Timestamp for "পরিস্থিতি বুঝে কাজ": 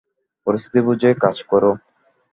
0.47-1.37